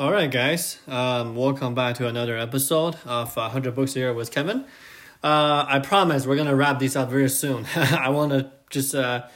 [0.00, 0.78] All right, guys.
[0.86, 4.64] Um, welcome back to another episode of uh, 100 Books a Year with Kevin.
[5.24, 7.66] Uh, I promise we're gonna wrap this up very soon.
[7.74, 9.26] I want to just uh,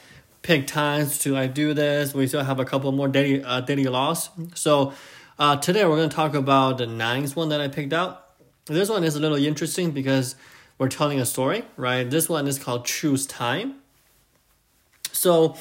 [0.41, 2.13] pick times to like do this.
[2.13, 4.29] We still have a couple more daily uh, daily laws.
[4.55, 4.93] So
[5.37, 8.29] uh, today we're gonna talk about the ninth one that I picked out.
[8.63, 10.37] This one is a little interesting because
[10.77, 12.09] we're telling a story, right?
[12.09, 13.81] This one is called Choose Time.
[15.11, 15.57] So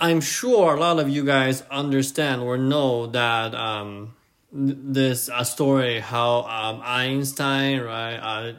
[0.00, 4.14] I'm sure a lot of you guys understand or know that um,
[4.50, 8.16] this a story how um, Einstein, right?
[8.16, 8.52] Uh,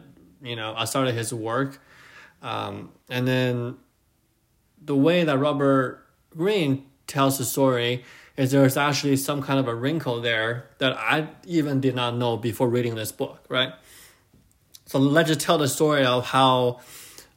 [0.44, 1.80] you know, I started his work,
[2.44, 3.78] um, and then
[4.84, 8.04] the way that Robert Greene tells the story
[8.38, 12.38] is there's actually some kind of a wrinkle there that I even did not know
[12.38, 13.74] before reading this book, right?
[14.86, 16.82] So let's just tell the story of how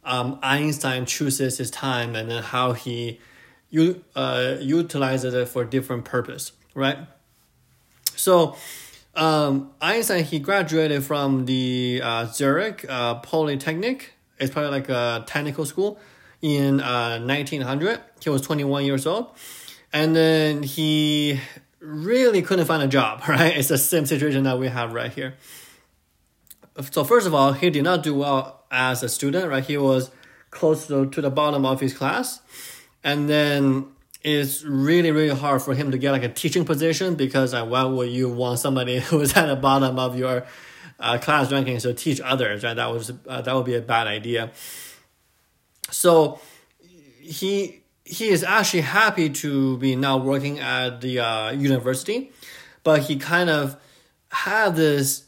[0.04, 3.20] um, Einstein chooses his time and then how he
[3.74, 6.96] you uh, utilizes it for different purpose, right?
[8.14, 8.56] So
[9.16, 14.12] um, Einstein he graduated from the uh, Zurich uh, Polytechnic.
[14.38, 15.98] It's probably like a technical school
[16.40, 18.00] in uh, 1900.
[18.22, 19.34] He was 21 years old,
[19.92, 21.40] and then he
[21.80, 23.22] really couldn't find a job.
[23.28, 25.34] Right, it's the same situation that we have right here.
[26.92, 29.48] So first of all, he did not do well as a student.
[29.48, 30.12] Right, he was
[30.52, 32.38] close to, to the bottom of his class
[33.04, 33.86] and then
[34.22, 37.84] it's really really hard for him to get like a teaching position because uh, why
[37.84, 40.44] would you want somebody who's at the bottom of your
[40.98, 42.74] uh, class ranking to teach others right?
[42.74, 44.50] That was uh, that would be a bad idea.
[45.90, 46.40] So
[47.20, 52.32] he he is actually happy to be now working at the uh, university
[52.82, 53.76] but he kind of
[54.28, 55.24] had this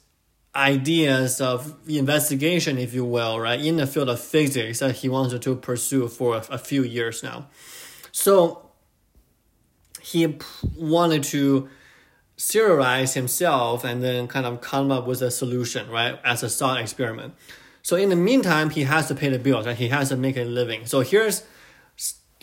[0.56, 5.42] ideas of investigation, if you will, right, in the field of physics that he wanted
[5.42, 7.46] to pursue for a, a few years now.
[8.12, 8.70] So
[10.00, 10.38] he
[10.76, 11.68] wanted to
[12.38, 16.80] serialize himself and then kind of come up with a solution, right, as a thought
[16.80, 17.34] experiment.
[17.82, 19.76] So in the meantime, he has to pay the bills, right?
[19.76, 20.86] He has to make a living.
[20.86, 21.44] So here's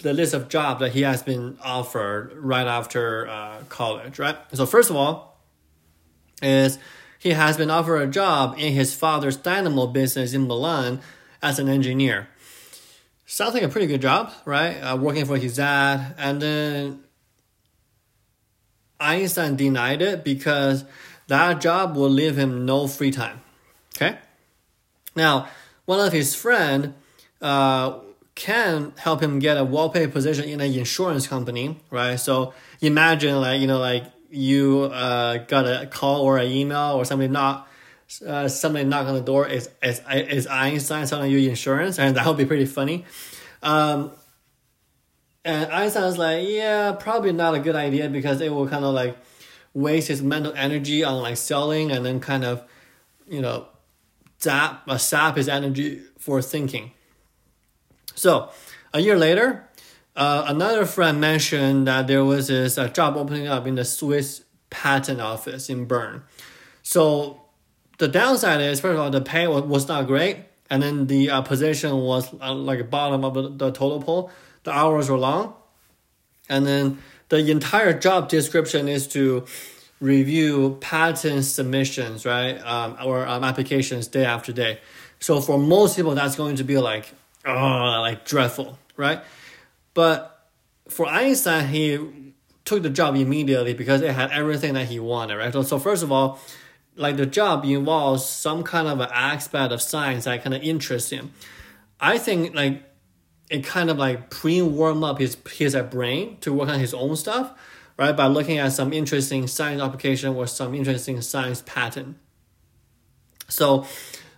[0.01, 4.37] the list of jobs that he has been offered right after uh, college, right?
[4.53, 5.41] So first of all,
[6.41, 6.77] is
[7.23, 10.99] he has been offered a job in his father's dynamo business in Milan
[11.41, 12.27] as an engineer.
[13.25, 14.75] Sounds like a pretty good job, right?
[14.75, 16.15] Uh, working for his dad.
[16.17, 17.03] And then
[18.99, 20.83] Einstein denied it because
[21.27, 23.39] that job will leave him no free time.
[23.95, 24.17] Okay?
[25.15, 25.47] Now,
[25.85, 26.93] one of his friend
[27.41, 27.99] uh,
[28.35, 32.17] can help him get a well-paid position in an insurance company, right?
[32.17, 34.03] So imagine like, you know, like
[34.33, 37.69] you uh, got a call or an email or somebody knock
[38.25, 42.25] uh, somebody knock on the door is is is Einstein selling you insurance and that
[42.25, 43.05] would be pretty funny.
[43.61, 44.11] Um,
[45.45, 49.17] and Einstein's like, yeah, probably not a good idea because it will kind of like
[49.73, 52.63] waste his mental energy on like selling and then kind of,
[53.27, 53.67] you know,
[54.41, 56.91] zap uh, sap his energy for thinking.
[58.15, 58.49] So
[58.93, 59.67] a year later,
[60.15, 64.43] uh, another friend mentioned that there was this uh, job opening up in the Swiss
[64.69, 66.23] patent office in Bern.
[66.83, 67.41] So
[67.97, 70.37] the downside is, first of all, the pay was, not great,
[70.69, 74.31] and then the uh, position was uh, like bottom of the total pole.
[74.63, 75.55] The hours were long,
[76.49, 79.45] and then the entire job description is to
[79.99, 84.79] review patent submissions, right, um, or um, applications day after day.
[85.19, 87.13] So for most people, that's going to be like,
[87.45, 89.21] oh, like dreadful, right?
[89.93, 90.49] But
[90.87, 92.33] for Einstein, he
[92.65, 95.53] took the job immediately because it had everything that he wanted, right?
[95.53, 96.39] So, so first of all,
[96.95, 101.09] like the job involves some kind of an aspect of science that kind of interests
[101.09, 101.31] him.
[101.99, 102.83] I think like
[103.49, 107.15] it kind of like pre warm up his his brain to work on his own
[107.15, 107.51] stuff,
[107.97, 108.15] right?
[108.15, 112.19] By looking at some interesting science application or some interesting science pattern.
[113.47, 113.85] So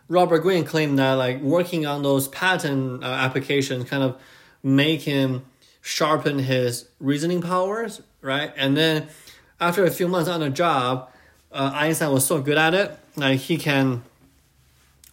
[0.08, 4.20] Robert Greene claimed that like working on those patent uh, applications kind of
[4.66, 5.46] make him
[5.80, 8.52] sharpen his reasoning powers, right?
[8.58, 9.08] And then
[9.60, 11.12] after a few months on the job,
[11.52, 14.02] uh, Einstein was so good at it, like he can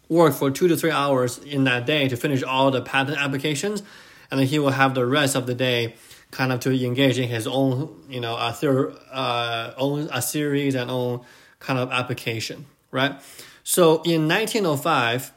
[0.08, 3.82] work for two to three hours in that day to finish all the patent applications,
[4.30, 5.96] and then he will have the rest of the day
[6.30, 10.90] kind of to engage in his own, you know, a uh, own a series and
[10.90, 11.20] own
[11.58, 13.20] kind of application, right?
[13.64, 15.30] So in 1905,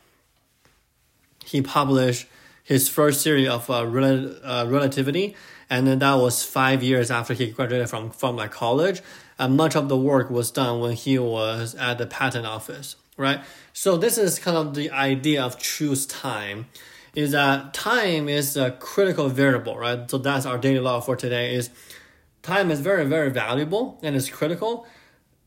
[1.43, 2.27] he published
[2.71, 5.27] his first theory of uh, rel- uh, relativity,
[5.69, 8.99] and then that was five years after he graduated from from like college.
[9.37, 13.39] And much of the work was done when he was at the patent office, right?
[13.73, 16.57] So this is kind of the idea of choose time,
[17.13, 20.09] is that time is a critical variable, right?
[20.09, 21.53] So that's our daily law for today.
[21.53, 21.69] Is
[22.41, 24.73] time is very very valuable and it's critical.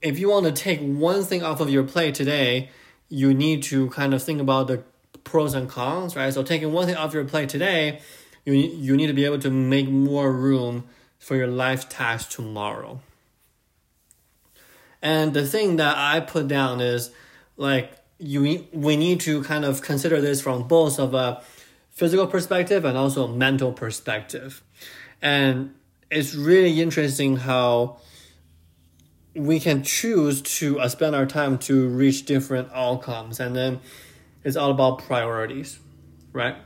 [0.01, 2.71] if you want to take one thing off of your plate today,
[3.09, 4.83] you need to kind of think about the
[5.29, 6.33] pros and cons, right?
[6.33, 8.01] So taking one thing off your plate today,
[8.45, 10.85] you you need to be able to make more room
[11.19, 13.01] for your life tasks tomorrow.
[15.03, 17.11] And the thing that I put down is
[17.57, 21.43] like you we need to kind of consider this from both of a
[21.91, 24.63] physical perspective and also a mental perspective.
[25.21, 25.75] And
[26.11, 27.99] it's really interesting how
[29.35, 33.81] we can choose to uh, spend our time to reach different outcomes and then
[34.49, 35.79] it's all about priorities
[36.33, 36.57] right?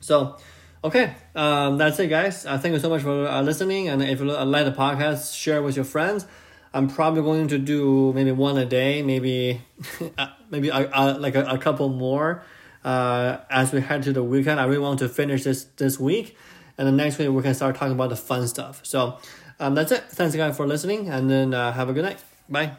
[0.00, 0.36] So
[0.82, 2.46] okay um, that's it guys.
[2.46, 3.88] Uh, thank you so much for uh, listening.
[3.88, 6.26] And if you like the podcast share with your friends.
[6.72, 9.60] I'm probably going to do maybe one a day maybe
[10.18, 12.42] uh, maybe a, a, like a, a couple more
[12.84, 14.60] uh, as we head to the weekend.
[14.60, 16.36] I really want to finish this this week.
[16.78, 18.80] And the next week we can start talking about the fun stuff.
[18.84, 19.18] So
[19.58, 20.04] um, that's it.
[20.04, 22.24] Thanks again for listening, and then uh, have a good night.
[22.48, 22.72] Bye.